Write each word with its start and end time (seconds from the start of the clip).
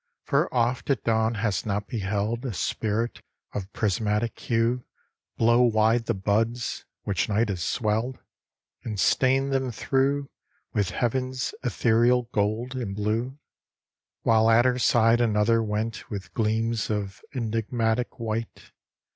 For 0.23 0.51
oft 0.51 0.89
at 0.89 1.03
dawn 1.03 1.35
hast 1.35 1.63
not 1.67 1.87
beheld 1.87 2.43
A 2.43 2.53
spirit 2.55 3.21
of 3.53 3.71
prismatic 3.71 4.39
hue 4.39 4.83
Blow 5.37 5.61
wide 5.61 6.07
the 6.07 6.15
buds, 6.15 6.85
which 7.03 7.29
night 7.29 7.49
has 7.49 7.61
swelled? 7.61 8.17
And 8.83 8.99
stain 8.99 9.49
them 9.51 9.71
through 9.71 10.31
With 10.73 10.89
heav'n's 10.89 11.53
ethereal 11.63 12.23
gold 12.31 12.73
and 12.75 12.95
blue? 12.95 13.37
While 14.23 14.49
at 14.49 14.65
her 14.65 14.79
side 14.79 15.21
another 15.21 15.61
went 15.61 16.09
With 16.09 16.33
gleams 16.33 16.89
of 16.89 17.21
enigmatic 17.35 18.17
white? 18.19 18.71